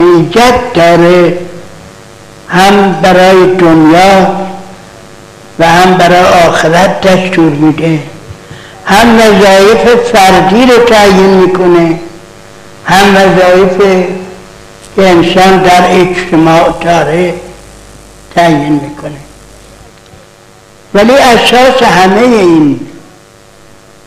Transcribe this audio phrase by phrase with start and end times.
[0.00, 1.38] ایجاد داره
[2.48, 4.36] هم برای دنیا
[5.58, 7.98] و هم برای آخرت دستور میده.
[8.84, 11.98] هم وظایف فردی رو تعیین می‌کنه
[12.84, 13.78] هم وظایف
[14.96, 17.34] که انسان در اجتماع داره
[18.34, 19.18] تعیین می‌کنه.
[20.94, 22.80] ولی اساس همه این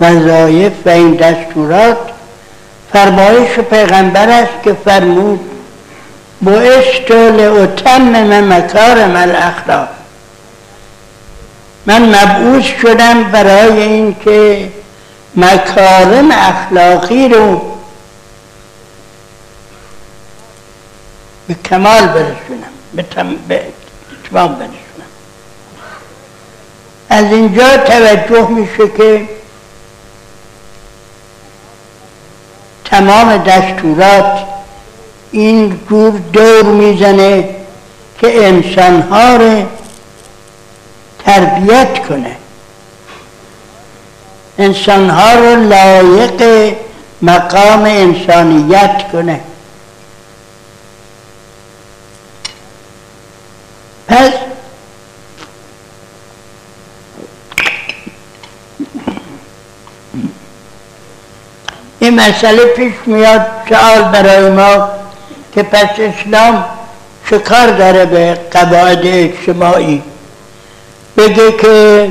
[0.01, 1.97] وظایف و این دستورات
[2.93, 5.39] فرمایش پیغمبر است که فرمود
[6.41, 9.87] بعثت لاتمم مکارم الاخلاق.
[11.85, 14.71] من مبعوث شدم برای اینکه
[15.35, 17.61] مکارم اخلاقی رو
[21.47, 23.35] به کمال برسونم به, تم...
[23.47, 23.61] به
[24.25, 24.71] اتمام برسونم.
[27.09, 29.29] از اینجا توجه میشه که
[32.85, 34.39] تمام دستورات
[35.31, 37.55] این جور دور می‌زنه
[38.19, 39.65] که انسانها رو
[41.25, 42.35] تربیت کنه.
[44.57, 46.73] انسانها رو لایق
[47.21, 49.39] مقام انسانیت کنه.
[54.07, 54.31] پس
[61.99, 65.00] این مسئله پیش میاد سوال برای ما
[65.55, 66.65] که پس اسلام
[67.29, 70.01] چه کار داره به قواعد اجتماعی؟
[71.17, 72.09] بگه که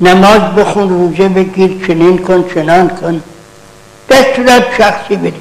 [0.00, 3.22] نماز بخون روزه بگیر چنین کن چنان کن.
[4.10, 5.40] دستورات شخصی بدی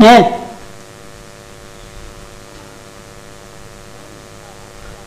[0.00, 0.26] نه.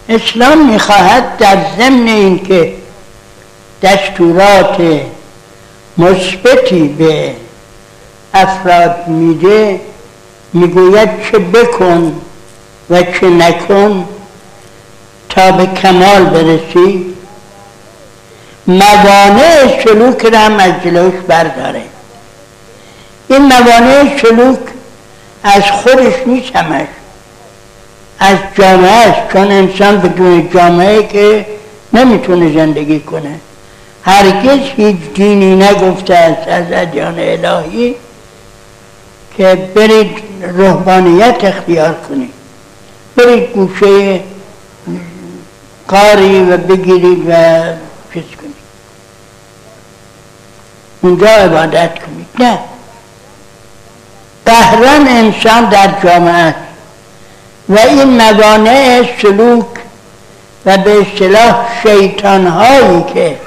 [0.09, 2.73] اسلام می‌خواهد در ضمن اینکه
[3.81, 5.01] دستورات
[5.97, 7.35] مثبتی به
[8.33, 9.81] افراد میده
[10.55, 12.21] می‌گوید چه بکن
[12.89, 14.07] و چه نکن
[15.29, 17.05] تا به کمال برسی.
[18.67, 21.81] موانع سلوک را هم از جلوش برداره.
[23.27, 24.59] این موانع سلوک
[25.43, 26.87] از خودش نیست همش
[28.19, 31.45] از جامعه است چون انسان بدون جامعه که
[31.93, 33.39] نمی‌تونه زندگی کنه.
[34.03, 37.95] هرگز هیچ دینی نگفته است از ادیان الهی
[39.37, 40.17] که برید
[40.57, 42.33] روحانیت اختیار کنید
[43.15, 44.19] برید گوشه
[45.87, 47.33] کاری و بگیرید و
[48.13, 48.55] چیز کنید
[51.01, 52.59] اونجا عبادت کنید نه.
[54.45, 56.55] قهرن انسان در جامعه
[57.69, 59.65] و این موانع سلوک
[60.65, 63.39] و به اصطلاح شیطان هایی که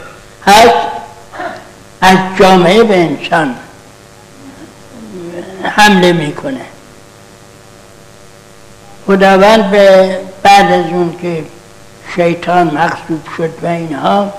[0.46, 0.88] هست
[2.00, 3.54] از جامعه به انسان.
[5.62, 6.60] حمله می‌کنه.
[9.06, 11.44] خداوند به بعد از اون که
[12.16, 14.32] شیطان مغصوب شد و اینها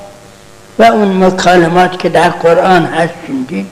[0.80, 3.72] و اون مکالمات که در قرآن هست شندیم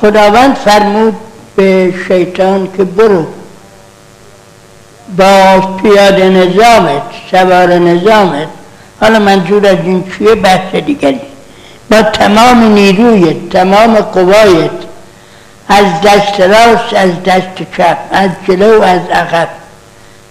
[0.00, 1.16] خداوند فرمود
[1.56, 3.26] به شیطان که برو
[5.16, 8.48] با پیاده نظامت سوار نظامت
[9.00, 11.20] حالا منظور از این چیه؟ بحث دیگری.
[11.90, 14.70] با تمام نیرویت تمام قوایت
[15.68, 19.48] از دست راست از دست چپ از جلو از عقب.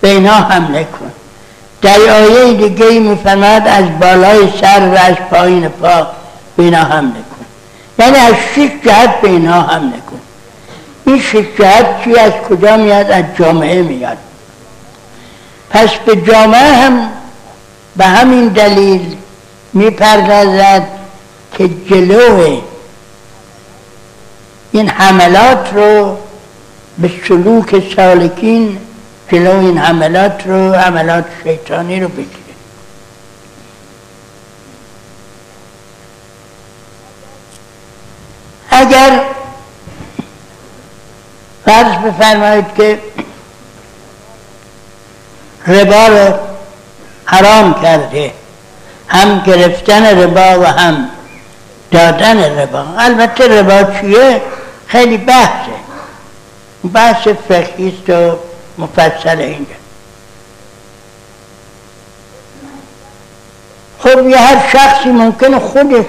[0.02, 1.12] به اینا حمله کن.
[1.82, 6.08] در آیه دیگه میفرماد از بالای سر و از پایین پا
[6.58, 7.46] به اینا حمله کن.
[8.00, 10.20] یعنی از شش جهت به اینا حمله کن.
[11.06, 14.18] این شش جهت چی؟ از کجا میاد؟ از جامعه میاد.
[15.70, 17.10] پس به جامعه هم
[17.96, 19.16] به همین دلیل
[19.74, 20.88] می‌پردازد
[21.58, 22.58] که جلو
[24.74, 26.18] این حملات رو
[26.98, 28.78] به سلوک سالکین
[29.32, 32.28] جلو این حملات رو حملات شیطانی رو بگیره.
[38.70, 39.22] اگر
[41.66, 43.00] فرض بفرمایید که
[45.68, 46.34] ربا رو
[47.26, 48.34] حرام کرده
[49.08, 51.10] هم گرفتن ربا و هم
[51.92, 54.42] دادن ربا البته ربا چیه؟
[54.94, 55.72] خیلی بحثه.
[56.94, 58.32] بحث فقهیست و
[58.78, 59.76] مفصل اینجا.
[64.00, 66.06] خب یه هر شخصی ممکنه خودش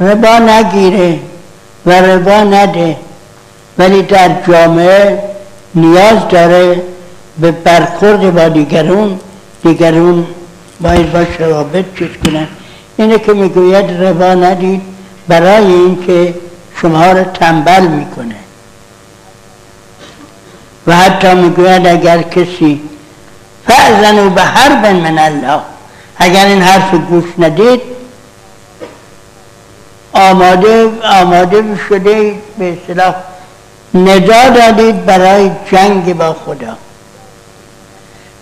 [0.00, 1.18] ربا نگیره
[1.86, 2.96] و ربا نده
[3.78, 5.22] ولی در جامعه
[5.74, 6.82] نیاز داره
[7.40, 9.20] به برخورد با دیگرون
[9.62, 10.26] دیگرون
[10.80, 12.48] باید با روابط چیز کنن
[12.96, 14.82] اینه که می‌گوید ربا ندید.
[15.28, 16.34] برای اینکه
[16.82, 18.34] شما رو تنبل می‌کنه.
[20.86, 22.80] و حتی می‌گوید اگر کسی
[23.66, 25.60] فعزنو به حرب من الله
[26.16, 27.80] اگر این حرف گوش ندید
[30.12, 33.14] آماده آماده شده به اصطلاح
[33.94, 36.76] ندا دادید برای جنگ با خدا.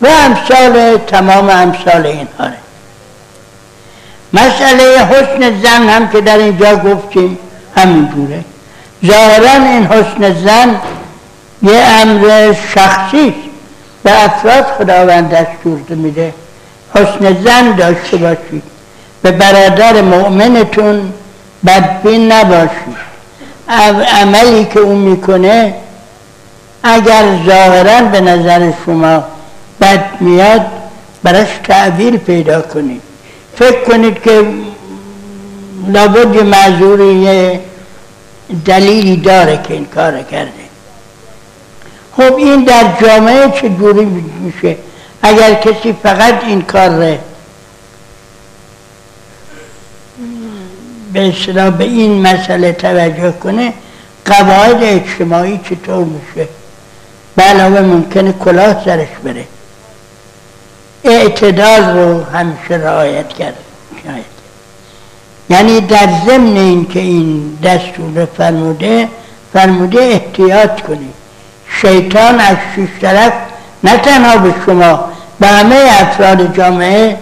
[0.03, 2.49] و امثال تمام امثال اینها.
[4.33, 7.38] مسئله حسن زن هم که در اینجا گفتیم
[7.76, 8.44] همینجوره
[9.06, 10.76] ظاهرا این حسن زن
[11.62, 13.34] یه امر شخصی
[14.02, 16.34] به افراد خداوند دستور میده.
[16.94, 18.62] حسن زن داشته باشید.
[19.23, 21.12] به برادر مؤمنتون
[21.67, 22.96] بدبین نباشید.
[24.23, 25.75] عملی که اون می‌کنه
[26.82, 29.25] اگر ظاهرا به نظر شما
[29.81, 30.67] بد میاد
[31.23, 33.02] براش تعبیر پیدا کنید.
[33.56, 34.44] فکر کنید که
[35.87, 37.61] لابد یه معذوری یه
[38.65, 40.67] دلیلی داره که این کار کرده.
[42.17, 44.05] خب این در جامعه چجوری
[44.41, 44.77] میشه؟
[45.23, 47.19] اگر کسی فقط این کار ره
[51.12, 53.73] به اصطلاح به این مسئله توجه کنه
[54.25, 56.49] قواعد اجتماعی چطور میشه؟
[57.37, 59.44] به علاوه ممکنه کلاه سرش بره.
[61.05, 63.56] اعتدال رو همیشه رعایت کرد.
[64.05, 64.36] شاید
[65.51, 69.09] یعنی در ضمن این که این دستور فرموده
[69.53, 71.15] فرموده احتیاط کنید
[71.81, 73.33] شیطان از شیش طرف
[73.85, 75.11] نه تنها به شما
[75.41, 77.17] به همه افراد جامعه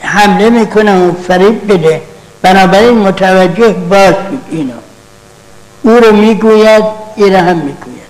[0.00, 2.02] حمله می‌کنه و فریب بده.
[2.42, 4.72] بنابراین متوجه باشید اینو.
[5.82, 6.84] او رو می‌گوید
[7.16, 8.04] این هم می‌گوید.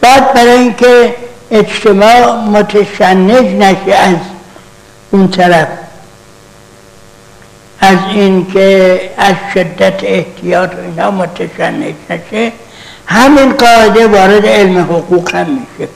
[0.00, 1.14] بعد برای اینکه
[1.50, 4.16] اجتماع متشنج نشه از
[5.10, 5.68] اون طرف.
[7.80, 12.52] از اینکه از شدت احتیاط و اینا متشنج نشه
[13.06, 15.90] همین قاعده وارد علم حقوق هم میشه.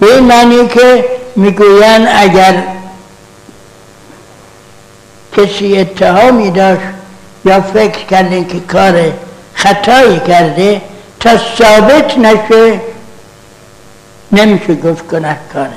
[0.00, 1.04] به این معنی که
[1.36, 2.62] می‌گوین اگر
[5.36, 6.80] کسی اتهامی داشت
[7.44, 9.12] یا فکر کردن که کار
[9.54, 10.80] خطایی کرده
[11.20, 12.80] تا ثابت نشه
[14.32, 15.70] نمیشه گفت کاره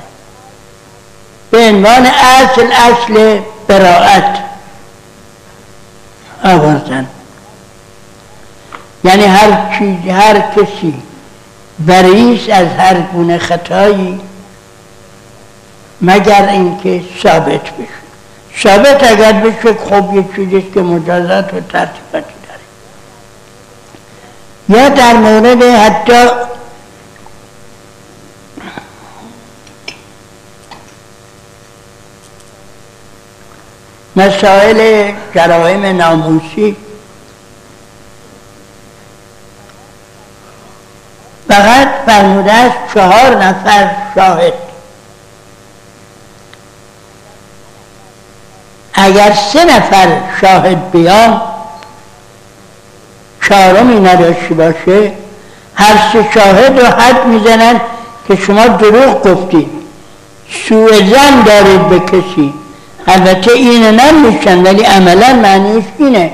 [1.50, 3.38] به عنوان اصل اصل
[3.72, 4.38] براعت.
[6.44, 7.06] آوردن.
[9.04, 10.94] یعنی هر چیز هر کسی
[11.78, 14.20] بریس از هر گونه خطایی
[16.00, 18.02] مگر اینکه ثابت بشه.
[18.62, 22.60] ثابت اگر بشه خب یه چیزیست که مجازات و ترتیباتی داره.
[24.68, 26.28] یا در مورد حتی
[34.16, 36.76] مسائل جرائم ناموسی.
[41.48, 44.52] فقط فرموده است چهار نفر شاهد.
[48.94, 51.40] اگر سه نفر شاهد بیان
[53.48, 55.12] چهارمی نداشته باشه
[55.74, 57.80] هر سه شاهد رو حد می‌زنن
[58.28, 59.70] که شما دروغ گفتید.
[60.68, 62.54] سوء زن دارید به کسی
[63.06, 66.32] البته اینه نمیشن ولی عملا معنیش اینه.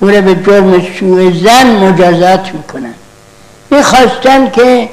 [0.00, 2.94] او به جرم سوء زن مجازات می‌کنن.
[3.70, 4.88] می‌خواستن که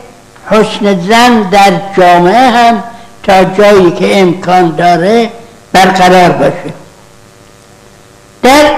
[0.49, 2.83] حسن زن در جامعه هم
[3.23, 5.29] تا جایی که امکان داره
[5.73, 6.73] برقرار باشه.
[8.43, 8.71] در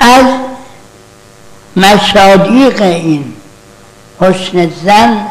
[0.00, 0.24] از
[1.76, 3.32] مصادیق این
[4.20, 5.26] حسن زن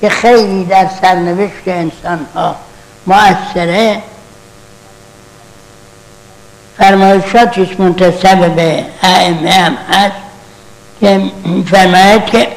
[0.00, 2.56] که خیلی در سرنوشت انسان ها
[3.06, 4.02] مؤثره
[6.78, 10.16] فرمایشاتش منتصب به ائمه هم هست
[11.00, 11.22] که
[11.70, 12.48] فرماید که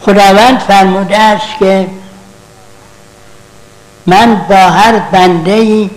[0.00, 1.88] خداوند فرموده است که
[4.10, 5.90] من با هر بنده ای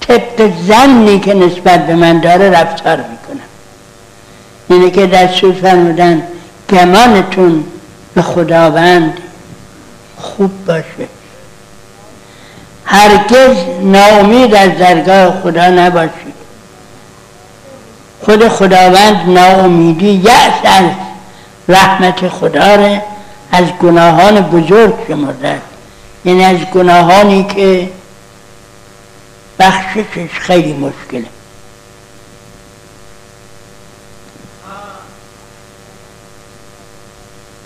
[0.00, 3.48] طبق زنی که نسبت به من داره رفتار می‌کنم.
[4.68, 6.22] اینه که دستور فرمودن
[6.70, 7.64] گمانتون
[8.14, 9.18] به خداوند
[10.16, 11.08] خوب باشه.
[12.84, 16.34] هرگز ناامید از درگاه خدا نباشید.
[18.24, 20.90] خود خداوند ناامیدی یأس از
[21.68, 23.00] رحمت خدا
[23.52, 25.69] از گناهان بزرگ شمرده
[26.24, 27.90] یعنی از گناهانی که
[29.58, 31.26] بخششش خیلی مشکله.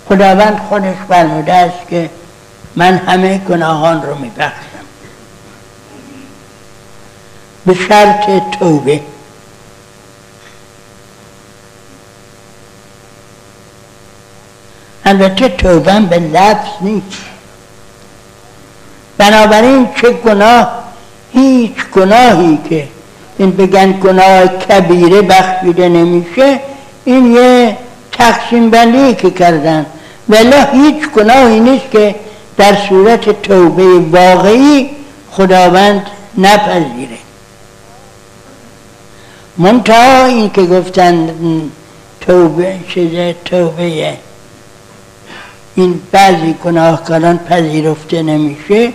[0.09, 2.11] خداوند خودش فرموده است که
[2.77, 4.85] من همه گناهان رو میبخشم.
[7.67, 9.01] به شرط توبه.
[15.05, 17.34] البته توبه به لفظ نیست.
[19.19, 20.85] بنابراین چه گناه؟
[21.33, 22.89] هیچ گناهی که
[23.39, 26.61] این بگن گناه کبیره بخشیده نمیشه
[27.05, 27.77] این یه
[28.13, 29.87] تقسیم بندی که کردن.
[30.29, 32.15] ولی هیچ گناهی نیست که
[32.57, 34.91] در صورت توبه واقعی
[35.31, 36.07] خداوند
[36.39, 37.19] نپذیره.
[39.59, 41.31] منتها این که گفتن
[42.21, 44.17] توبه چیز توبه
[45.75, 48.93] این بعضی گناهکاران پذیرفته نمیشه.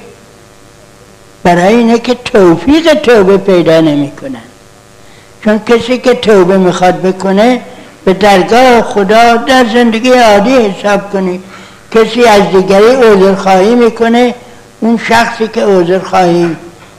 [1.43, 4.41] برای اینه که توفیق توبه پیدا نمی‌کنن.
[5.43, 7.61] چون کسی که توبه می‌خواد بکنه
[8.05, 11.41] به درگاه خدا در زندگی عادی حساب کنی
[11.91, 14.35] کسی از دیگری خواهی می‌کنه
[14.79, 16.55] اون شخصی که خواهی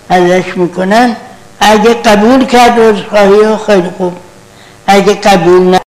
[0.08, 1.16] ازش می‌کنن
[1.60, 4.12] اگه قبول کرد خواهی و خیلی خوب.
[4.86, 5.80] اگه قبول نه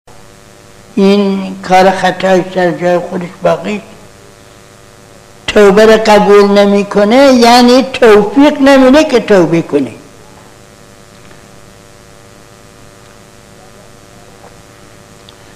[0.95, 3.81] این کار خطایش در جای خودش باقی.
[5.53, 9.91] توبه رو قبول نمی‌کنه یعنی توفیق نمیده که توبه کنه.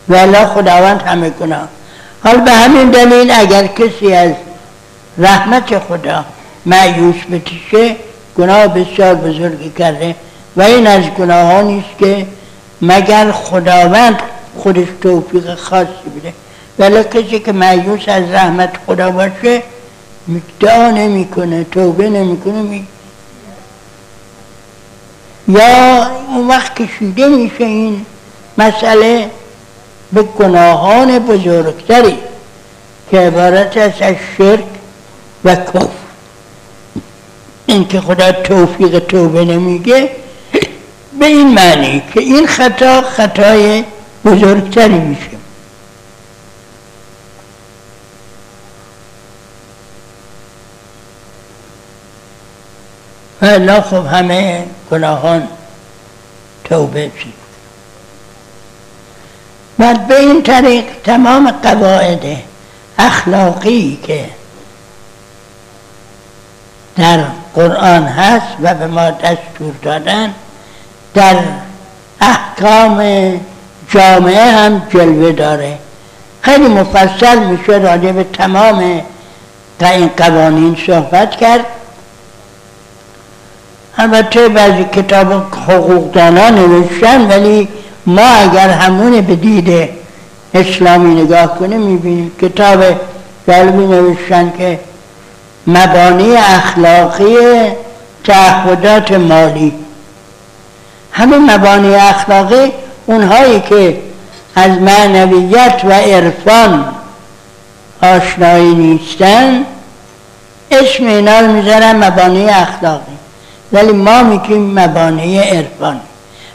[0.10, 1.68] ولی خداوند همه گناه.
[2.24, 4.32] حال به همین دلیل اگر کسی از
[5.18, 6.26] رحمت خدا
[6.66, 7.96] معیوس بتیشه
[8.38, 10.16] گناه بسیار بزرگی کرده
[10.56, 12.26] و این از گناه ها نیست که
[12.82, 14.20] مگر خداوند
[14.58, 16.34] خودش توفیق خاصی بده.
[16.80, 19.62] ولی کسی که معیوس از رحمت خدا باشه
[20.60, 22.88] دعا نمی‌کنه توبه نمی‌کنه می...
[25.48, 28.06] یا اون وقت کشیده میشه این
[28.58, 29.30] مسئله
[30.14, 32.18] به گناهان بزرگتری
[33.12, 34.66] که عبارت است از شرک
[35.46, 35.88] و کفر.
[37.66, 40.10] این که خدا توفیق توبه نمیگه
[41.20, 43.84] به این معنی که این خطا خطای
[44.26, 45.45] بزرگتری میشه.
[53.42, 55.48] و خب همه گناهان
[56.64, 57.46] توبه شد
[59.80, 62.24] و به این طریق تمام قواعد
[62.98, 64.30] اخلاقی که
[66.98, 67.20] در
[67.56, 70.34] قرآن هست و به ما دستور دادن
[71.14, 71.36] در
[72.22, 73.04] احکام
[73.90, 75.78] جامعه هم جلوه داره.
[76.42, 79.02] خیلی مفصل میشه راجع به تمام
[79.82, 81.66] این قوانین صحبت کرد.
[83.98, 85.34] البته بعضی کتاب
[85.68, 87.68] حقوقدانا نوشتن ولی
[88.06, 89.90] ما اگر همون به دید
[90.54, 92.84] اسلامی نگاه کنیم می‌بینیم کتاب
[93.48, 94.80] جالبی نوشتن که
[95.68, 97.36] مبانی اخلاقی
[98.24, 99.74] تعهدات مالی.
[101.12, 102.72] همین مبانی اخلاقی
[103.06, 103.98] اونهایی که
[104.56, 106.86] از معنویت و عرفان
[108.02, 109.66] آشنایی نیستن
[110.72, 113.16] اسم اینا رو مبانی اخلاقی.
[113.76, 116.00] ولی ما میگیم مبانی عرفانی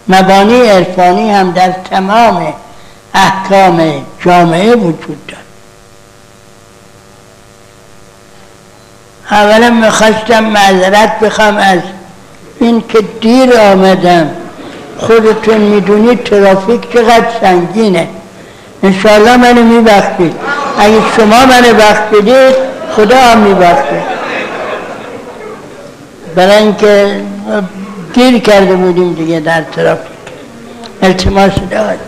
[0.09, 2.55] مبانی عرفانی هم در تمام
[3.15, 5.45] احکام جامعه وجود دارد.
[9.31, 11.81] اولا می‌خواستم معذرت بخوام از
[12.61, 14.31] این که دیر آمدم.
[14.99, 18.09] خودتون می‌دونید ترافیک چقدر سنگینه.
[18.83, 20.35] انشاءالله منو میبخشید.
[20.79, 22.55] اگه شما منو بخشیدید
[22.97, 24.21] خدا هم میبخشید.
[26.35, 27.21] برای اینکه
[28.15, 30.11] گیر کرده بودیم دیگه در ترافیک
[31.03, 31.99] التماس داد.